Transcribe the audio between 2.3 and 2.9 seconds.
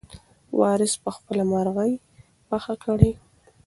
پخه